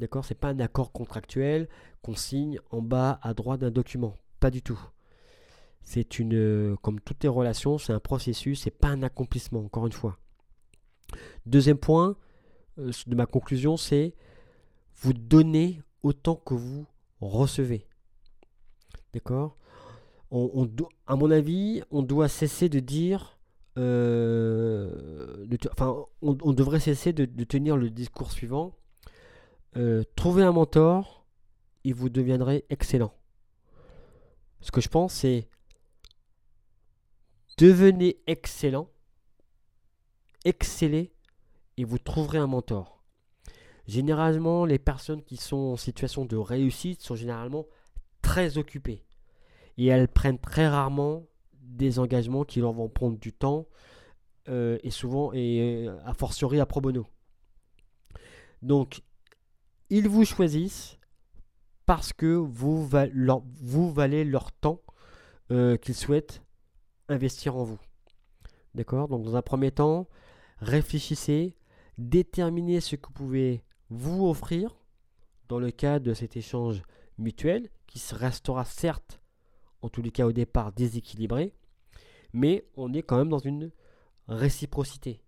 D'accord? 0.00 0.24
C'est 0.24 0.34
pas 0.34 0.48
un 0.48 0.60
accord 0.60 0.90
contractuel 0.90 1.68
qu'on 2.00 2.14
signe 2.14 2.60
en 2.70 2.80
bas 2.80 3.18
à 3.20 3.34
droite 3.34 3.60
d'un 3.60 3.70
document. 3.70 4.14
Pas 4.40 4.50
du 4.50 4.62
tout. 4.62 4.80
C'est 5.82 6.18
une, 6.18 6.78
comme 6.80 6.98
toutes 7.00 7.22
les 7.24 7.28
relations, 7.28 7.76
c'est 7.76 7.92
un 7.92 8.00
processus, 8.00 8.62
c'est 8.62 8.70
pas 8.70 8.88
un 8.88 9.02
accomplissement, 9.02 9.60
encore 9.60 9.86
une 9.86 9.92
fois. 9.92 10.18
Deuxième 11.46 11.78
point 11.78 12.16
de 12.76 13.14
ma 13.14 13.26
conclusion, 13.26 13.76
c'est 13.76 14.14
vous 14.96 15.12
donnez 15.12 15.80
autant 16.02 16.36
que 16.36 16.54
vous 16.54 16.86
recevez. 17.20 17.86
D'accord? 19.12 19.56
À 21.06 21.16
mon 21.16 21.30
avis, 21.30 21.82
on 21.90 22.02
doit 22.02 22.28
cesser 22.28 22.68
de 22.68 22.80
dire. 22.80 23.38
Euh, 23.78 25.46
enfin, 25.70 26.04
on, 26.22 26.52
devrait 26.52 26.80
cesser 26.80 27.12
de, 27.12 27.44
tenir 27.44 27.76
le 27.76 27.90
discours 27.90 28.32
suivant. 28.32 28.74
Euh, 29.76 30.02
trouvez 30.16 30.42
un 30.42 30.52
mentor 30.52 31.26
et 31.84 31.92
vous 31.92 32.08
deviendrez 32.08 32.64
excellent. 32.70 33.14
Ce 34.60 34.72
que 34.72 34.80
je 34.80 34.88
pense, 34.88 35.12
c'est 35.14 35.48
devenez 37.58 38.18
excellent, 38.26 38.88
excellez 40.44 41.12
et 41.76 41.84
vous 41.84 41.98
trouverez 41.98 42.38
un 42.38 42.46
mentor. 42.46 43.04
Généralement, 43.86 44.64
les 44.64 44.78
personnes 44.78 45.22
qui 45.22 45.36
sont 45.36 45.56
en 45.56 45.76
situation 45.76 46.24
de 46.24 46.36
réussite 46.36 47.02
sont 47.02 47.14
généralement 47.14 47.66
très 48.22 48.58
occupées. 48.58 49.04
Et 49.78 49.86
elles 49.86 50.08
prennent 50.08 50.38
très 50.38 50.66
rarement 50.66 51.24
des 51.60 51.98
engagements 51.98 52.44
qui 52.44 52.60
leur 52.60 52.72
vont 52.72 52.88
prendre 52.88 53.18
du 53.18 53.32
temps 53.32 53.66
euh, 54.48 54.78
et 54.82 54.90
souvent, 54.90 55.32
et 55.32 55.86
euh, 55.86 55.96
a 56.04 56.14
fortiori 56.14 56.60
à 56.60 56.66
pro 56.66 56.80
bono. 56.80 57.06
Donc, 58.62 59.02
ils 59.90 60.08
vous 60.08 60.24
choisissent 60.24 60.98
parce 61.84 62.12
que 62.12 62.26
vous, 62.26 62.88
vous 63.60 63.92
valez 63.92 64.24
leur 64.24 64.50
temps 64.52 64.82
euh, 65.52 65.76
qu'ils 65.76 65.94
souhaitent 65.94 66.42
investir 67.08 67.56
en 67.56 67.64
vous. 67.64 67.78
D'accord? 68.74 69.08
Donc, 69.08 69.24
dans 69.24 69.36
un 69.36 69.42
premier 69.42 69.70
temps, 69.70 70.08
réfléchissez, 70.58 71.56
déterminez 71.98 72.80
ce 72.80 72.96
que 72.96 73.06
vous 73.06 73.12
pouvez 73.12 73.64
vous 73.90 74.28
offrir 74.28 74.76
dans 75.48 75.58
le 75.58 75.70
cadre 75.70 76.06
de 76.06 76.14
cet 76.14 76.36
échange 76.36 76.82
mutuel 77.18 77.68
qui 77.86 78.02
restera 78.14 78.64
certes, 78.64 79.20
en 79.82 79.88
tous 79.88 80.02
les 80.02 80.10
cas 80.10 80.26
au 80.26 80.32
départ, 80.32 80.72
déséquilibré, 80.72 81.54
mais 82.32 82.66
on 82.76 82.92
est 82.92 83.02
quand 83.02 83.18
même 83.18 83.28
dans 83.28 83.38
une 83.38 83.70
réciprocité. 84.28 85.20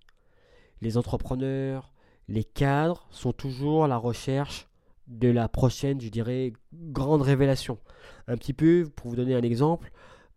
Les 0.81 0.97
entrepreneurs, 0.97 1.93
les 2.29 2.45
cadres 2.45 3.07
sont 3.11 3.33
toujours 3.33 3.85
à 3.85 3.89
la 3.89 3.97
recherche 3.97 4.69
de 5.07 5.29
la 5.29 5.49
prochaine, 5.49 6.01
je 6.01 6.09
dirais, 6.09 6.53
grande 6.75 7.23
révélation. 7.23 7.79
Un 8.27 8.37
petit 8.37 8.53
peu, 8.53 8.91
pour 8.95 9.09
vous 9.09 9.17
donner 9.17 9.35
un 9.35 9.43
exemple, 9.43 9.91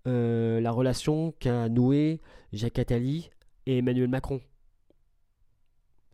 euh, 0.07 0.61
la 0.61 0.71
relation 0.71 1.33
qu'a 1.39 1.67
nouée 1.69 2.21
Jacques 2.53 2.79
Attali 2.79 3.29
et 3.65 3.79
Emmanuel 3.79 4.07
Macron. 4.07 4.41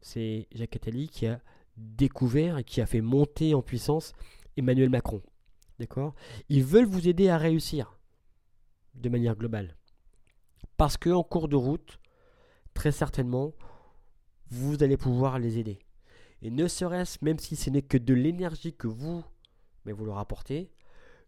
C'est 0.01 0.47
Jacques 0.53 0.75
Attali 0.75 1.09
qui 1.09 1.27
a 1.27 1.41
découvert 1.77 2.57
et 2.57 2.63
qui 2.63 2.81
a 2.81 2.85
fait 2.85 3.01
monter 3.01 3.53
en 3.53 3.61
puissance 3.61 4.13
Emmanuel 4.55 4.89
Macron. 4.89 5.21
D'accord? 5.79 6.15
Ils 6.49 6.63
veulent 6.63 6.85
vous 6.85 7.07
aider 7.07 7.29
à 7.29 7.37
réussir 7.37 7.97
de 8.95 9.09
manière 9.09 9.35
globale. 9.35 9.75
Parce 10.75 10.97
qu'en 10.97 11.23
cours 11.23 11.47
de 11.47 11.55
route, 11.55 11.99
très 12.73 12.91
certainement, 12.91 13.53
vous 14.49 14.83
allez 14.83 14.97
pouvoir 14.97 15.39
les 15.39 15.59
aider. 15.59 15.79
Et 16.41 16.51
ne 16.51 16.67
serait-ce, 16.67 17.23
même 17.23 17.39
si 17.39 17.55
ce 17.55 17.69
n'est 17.69 17.81
que 17.81 17.97
de 17.97 18.13
l'énergie 18.13 18.73
que 18.73 18.87
vous, 18.87 19.23
mais 19.85 19.91
vous 19.91 20.05
leur 20.05 20.19
apportez, 20.19 20.71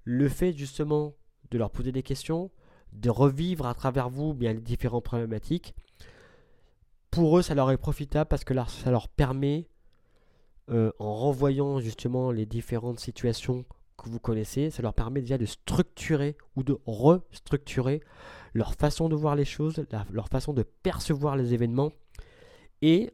le 0.03 0.29
fait 0.29 0.53
justement 0.53 1.15
de 1.51 1.57
leur 1.57 1.71
poser 1.71 1.91
des 1.91 2.03
questions, 2.03 2.51
de 2.93 3.09
revivre 3.09 3.65
à 3.65 3.73
travers 3.73 4.09
vous 4.09 4.33
bien 4.33 4.53
les 4.53 4.61
différentes 4.61 5.03
problématiques, 5.03 5.73
pour 7.19 7.37
eux, 7.37 7.41
ça 7.41 7.53
leur 7.53 7.69
est 7.69 7.77
profitable 7.77 8.29
parce 8.29 8.45
que 8.45 8.53
ça 8.69 8.91
leur 8.91 9.09
permet 9.09 9.67
euh, 10.71 10.89
en 10.99 11.13
renvoyant 11.13 11.81
justement 11.81 12.31
les 12.31 12.45
différentes 12.45 13.01
situations 13.01 13.65
que 13.97 14.07
vous 14.07 14.21
connaissez, 14.21 14.69
ça 14.69 14.81
leur 14.81 14.93
permet 14.93 15.19
déjà 15.19 15.37
de 15.37 15.45
structurer 15.45 16.37
ou 16.55 16.63
de 16.63 16.79
restructurer 16.85 18.01
leur 18.53 18.73
façon 18.73 19.09
de 19.09 19.17
voir 19.17 19.35
les 19.35 19.43
choses, 19.43 19.85
leur 20.13 20.29
façon 20.29 20.53
de 20.53 20.63
percevoir 20.63 21.35
les 21.35 21.53
événements 21.53 21.91
et 22.81 23.11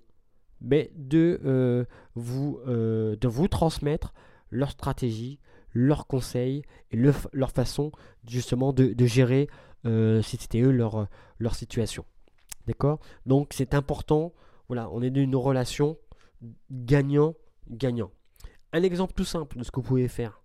mais 0.61 0.91
de, 0.95 1.41
euh, 1.43 1.85
vous, 2.13 2.59
euh, 2.67 3.15
de 3.15 3.27
vous 3.27 3.47
transmettre 3.47 4.13
leur 4.51 4.69
stratégie, 4.69 5.39
leurs 5.73 6.05
conseils 6.05 6.61
et 6.91 6.97
leur 7.33 7.51
façon 7.51 7.91
justement 8.27 8.71
de, 8.71 8.93
gérer, 9.07 9.49
si 9.83 10.37
c'était 10.37 10.61
eux, 10.61 10.69
leur 10.71 11.55
situation. 11.55 12.05
D'accord? 12.67 12.99
Donc 13.25 13.53
c'est 13.53 13.73
important, 13.73 14.33
voilà, 14.67 14.89
on 14.91 15.01
est 15.01 15.09
dans 15.09 15.21
une 15.21 15.35
relation 15.35 15.97
gagnant 16.71 17.35
gagnant. 17.69 18.11
Un 18.73 18.83
exemple 18.83 19.13
tout 19.13 19.25
simple 19.25 19.57
de 19.57 19.63
ce 19.63 19.71
que 19.71 19.79
vous 19.79 19.87
pouvez 19.87 20.07
faire, 20.07 20.41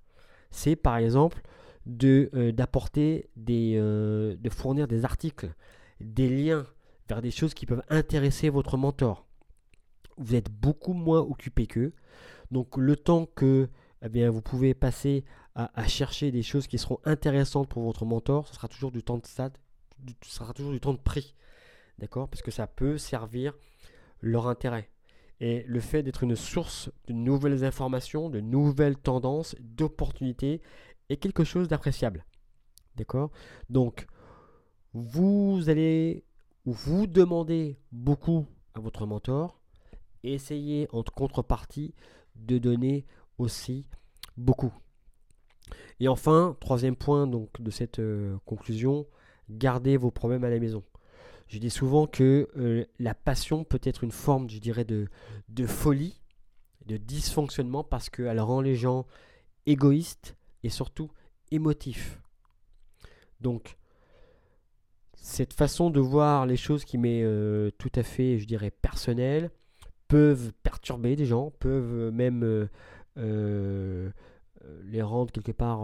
c'est 0.51 0.77
par 0.77 0.97
exemple 0.97 1.43
de 1.87 2.31
euh, 2.35 2.53
d'apporter 2.53 3.31
des 3.37 3.75
euh, 3.77 4.37
de 4.39 4.51
fournir 4.51 4.87
des 4.87 5.05
articles, 5.05 5.53
des 6.01 6.29
liens 6.29 6.67
vers 7.09 7.23
des 7.23 7.31
choses 7.31 7.55
qui 7.55 7.67
peuvent 7.67 7.83
intéresser 7.89 8.51
votre 8.51 8.77
mentor. 8.77 9.27
Vous 10.17 10.35
êtes 10.35 10.51
beaucoup 10.51 10.93
moins 10.93 11.21
occupé 11.21 11.67
qu'eux, 11.67 11.95
donc 12.51 12.77
le 12.77 12.97
temps 12.97 13.27
que 13.27 13.69
eh 14.03 14.09
bien, 14.09 14.31
vous 14.31 14.41
pouvez 14.41 14.75
passer 14.75 15.25
à, 15.55 15.87
chercher 15.87 16.31
des 16.31 16.43
choses 16.43 16.67
qui 16.67 16.79
seront 16.79 16.99
intéressantes 17.05 17.69
pour 17.69 17.83
votre 17.83 18.07
mentor, 18.07 18.49
ce 18.49 18.55
sera 18.55 18.67
toujours 18.67 18.93
du 18.93 19.03
temps 19.03 19.19
de 19.19 19.27
ça, 19.27 19.51
ce 20.23 20.31
sera 20.31 20.55
toujours 20.55 20.73
du 20.73 20.81
temps 20.81 20.95
de 20.95 20.99
prix, 20.99 21.35
d'accord, 22.01 22.29
parce 22.29 22.43
que 22.43 22.51
ça 22.51 22.67
peut 22.67 22.99
servir 22.99 23.57
leur 24.21 24.49
intérêt. 24.49 24.91
Et 25.41 25.65
le 25.67 25.81
fait 25.81 26.03
d'être 26.03 26.25
une 26.25 26.37
source 26.37 26.91
de 27.07 27.13
nouvelles 27.13 27.65
informations, 27.65 28.29
de 28.29 28.41
nouvelles 28.41 28.97
tendances, 28.97 29.55
d'opportunités 29.61 30.61
est 31.09 31.17
quelque 31.17 31.45
chose 31.45 31.69
d'appréciable. 31.69 32.27
D'accord? 32.97 33.31
Donc, 33.71 34.07
vous 34.93 35.63
allez 35.69 36.25
vous 36.65 37.07
demander 37.07 37.79
beaucoup 37.93 38.47
à 38.75 38.81
votre 38.81 39.07
mentor 39.07 39.61
essayez 40.23 40.89
en 40.93 41.03
contrepartie 41.03 41.95
de 42.37 42.59
donner 42.59 43.07
aussi 43.39 43.87
beaucoup. 44.37 44.73
Et 45.99 46.09
enfin, 46.09 46.57
troisième 46.61 46.97
point 46.97 47.27
donc, 47.27 47.61
de 47.61 47.71
cette 47.71 47.99
euh, 47.99 48.37
conclusion, 48.45 49.07
gardez 49.49 49.97
vos 49.97 50.11
problèmes 50.11 50.45
à 50.45 50.51
la 50.51 50.59
maison. 50.59 50.83
Je 51.51 51.59
dis 51.59 51.71
souvent 51.71 52.07
que 52.07 52.49
euh, 52.57 52.85
la 53.01 53.13
passion 53.13 53.65
peut 53.65 53.81
être 53.83 54.05
une 54.05 54.13
forme, 54.13 54.49
je 54.49 54.59
dirais, 54.59 54.85
de, 54.85 55.09
folie, 55.67 56.23
de 56.87 56.97
dysfonctionnement, 56.97 57.83
parce 57.83 58.09
qu'elle 58.09 58.39
rend 58.39 58.61
les 58.61 58.77
gens 58.77 59.05
égoïstes 59.67 60.37
et 60.63 60.69
surtout 60.69 61.11
émotifs. 61.51 62.21
Donc, 63.41 63.79
cette 65.17 65.53
façon 65.53 65.91
de 65.91 65.99
voir 65.99 66.47
les 66.47 66.57
choses 66.57 66.85
qui 66.85 66.99
m'est 66.99 67.25
euh, 67.25 67.73
tout 67.79 67.91
à 67.97 68.05
fait, 68.05 68.39
je 68.39 68.47
dirais, 68.47 68.71
personnelle, 68.71 69.51
peuvent 70.07 70.53
perturber 70.63 71.17
des 71.17 71.27
gens, 71.27 71.51
peuvent 71.59 72.13
même 72.13 72.69
euh, 73.17 74.11
les 74.85 75.03
rendre 75.03 75.33
quelque 75.33 75.51
part 75.51 75.81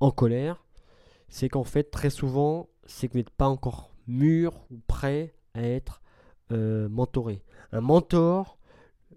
en 0.00 0.10
colère. 0.10 0.62
C'est 1.30 1.48
qu'en 1.48 1.64
fait, 1.64 1.84
très 1.84 2.10
souvent, 2.10 2.68
c'est 2.84 3.08
que 3.08 3.14
vous 3.14 3.20
n'êtes 3.20 3.30
pas 3.30 3.48
encore 3.48 3.89
mûr 4.06 4.52
ou 4.70 4.78
prêt 4.86 5.34
à 5.54 5.62
être 5.62 6.00
euh, 6.52 6.88
mentoré. 6.88 7.44
Un 7.72 7.80
mentor 7.80 8.58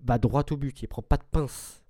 va 0.03 0.17
droit 0.17 0.43
au 0.51 0.57
but, 0.57 0.81
il 0.81 0.85
ne 0.85 0.89
prend 0.89 1.01
pas 1.01 1.17
de 1.17 1.23
pince. 1.31 1.83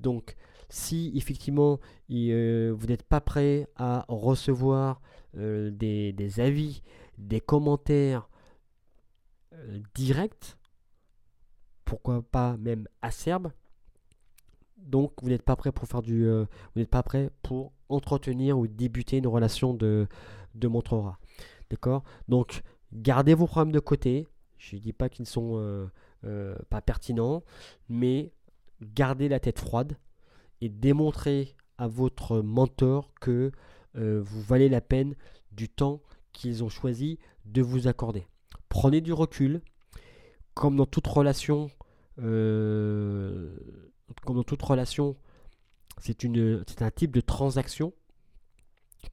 Donc, 0.00 0.36
si 0.68 1.12
effectivement 1.14 1.78
euh, 2.10 2.74
vous 2.76 2.86
n'êtes 2.86 3.04
pas 3.04 3.20
prêt 3.20 3.68
à 3.76 4.04
recevoir 4.08 5.00
euh, 5.36 5.70
des, 5.70 6.40
avis, 6.40 6.82
des 7.18 7.40
commentaires 7.40 8.28
directs, 9.94 10.56
pourquoi 11.84 12.22
pas 12.22 12.56
même 12.56 12.88
acerbes, 13.02 13.52
donc 14.78 15.12
vous 15.22 15.28
n'êtes 15.28 15.42
pas 15.42 15.54
prêt 15.54 15.70
pour 15.70 15.86
faire 15.86 16.02
du, 16.02 16.26
vous 16.26 16.46
n'êtes 16.80 16.90
pas 16.90 17.02
prêt 17.04 17.30
pour 17.42 17.72
entretenir 17.88 18.58
ou 18.58 18.66
débuter 18.66 19.18
une 19.18 19.26
relation 19.28 19.74
de, 19.74 20.08
de 20.54 20.68
mentorat. 20.68 21.18
D'accord? 21.72 22.04
Donc, 22.28 22.62
gardez 22.92 23.32
vos 23.32 23.46
problèmes 23.46 23.72
de 23.72 23.80
côté. 23.80 24.28
Je 24.58 24.76
ne 24.76 24.80
dis 24.82 24.92
pas 24.92 25.08
qu'ils 25.08 25.22
ne 25.22 25.28
sont 25.28 25.54
euh, 25.56 25.86
euh, 26.24 26.54
pas 26.68 26.82
pertinents, 26.82 27.42
mais 27.88 28.30
gardez 28.82 29.30
la 29.30 29.40
tête 29.40 29.58
froide 29.58 29.96
et 30.60 30.68
démontrez 30.68 31.56
à 31.78 31.88
votre 31.88 32.42
mentor 32.42 33.10
que 33.20 33.52
euh, 33.96 34.20
vous 34.22 34.42
valez 34.42 34.68
la 34.68 34.82
peine 34.82 35.16
du 35.50 35.70
temps 35.70 36.02
qu'ils 36.32 36.62
ont 36.62 36.68
choisi 36.68 37.18
de 37.46 37.62
vous 37.62 37.88
accorder. 37.88 38.26
Prenez 38.68 39.00
du 39.00 39.14
recul, 39.14 39.62
comme 40.52 40.76
dans 40.76 40.84
toute 40.84 41.06
relation, 41.06 41.70
comme 42.16 42.26
dans 44.26 44.44
toute 44.44 44.62
relation, 44.62 45.16
c'est 46.00 46.82
un 46.82 46.90
type 46.90 47.12
de 47.12 47.22
transaction 47.22 47.94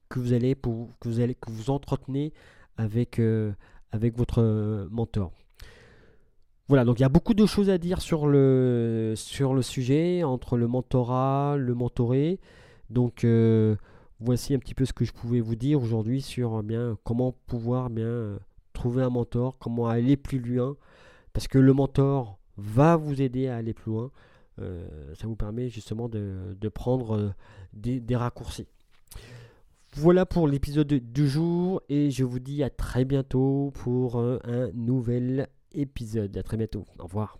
que 0.08 0.18
vous 0.18 0.32
allez, 0.32 0.54
que 0.54 1.50
vous, 1.50 1.70
entretenez 1.70 2.32
avec, 2.76 3.18
euh, 3.18 3.52
votre 3.92 4.88
mentor. 4.90 5.32
Voilà, 6.68 6.84
donc 6.84 7.00
il 7.00 7.02
y 7.02 7.04
a 7.04 7.08
beaucoup 7.08 7.34
de 7.34 7.46
choses 7.46 7.68
à 7.68 7.78
dire 7.78 8.00
sur 8.00 8.26
le, 8.26 9.14
sujet, 9.16 10.22
entre 10.22 10.56
le 10.56 10.68
mentorat, 10.68 11.56
le 11.56 11.74
mentoré. 11.74 12.38
Donc 12.90 13.24
euh, 13.24 13.76
voici 14.20 14.54
un 14.54 14.58
petit 14.58 14.74
peu 14.74 14.84
ce 14.84 14.92
que 14.92 15.04
je 15.04 15.12
pouvais 15.12 15.40
vous 15.40 15.56
dire 15.56 15.82
aujourd'hui 15.82 16.22
sur 16.22 16.60
eh 16.60 16.62
bien 16.62 16.96
comment 17.02 17.34
pouvoir 17.46 17.90
bien 17.90 18.38
trouver 18.72 19.02
un 19.02 19.10
mentor, 19.10 19.58
comment 19.58 19.88
aller 19.88 20.16
plus 20.16 20.38
loin. 20.38 20.76
Parce 21.32 21.48
que 21.48 21.58
le 21.58 21.72
mentor 21.72 22.38
va 22.56 22.96
vous 22.96 23.20
aider 23.20 23.48
à 23.48 23.56
aller 23.56 23.74
plus 23.74 23.90
loin. 23.90 24.10
Euh, 24.60 25.14
ça 25.14 25.26
vous 25.26 25.36
permet 25.36 25.68
justement 25.68 26.08
de, 26.08 26.68
prendre 26.72 27.16
euh, 27.16 27.30
des, 27.72 28.16
raccourcis. 28.16 28.66
Voilà 29.96 30.24
pour 30.24 30.46
l'épisode 30.46 30.86
du 30.86 31.28
jour 31.28 31.82
et 31.88 32.10
je 32.10 32.24
vous 32.24 32.38
dis 32.38 32.62
à 32.62 32.70
très 32.70 33.04
bientôt 33.04 33.72
pour 33.74 34.18
un 34.18 34.70
nouvel 34.72 35.48
épisode. 35.72 36.36
À 36.36 36.42
très 36.42 36.56
bientôt. 36.56 36.86
Au 36.98 37.04
revoir. 37.04 37.39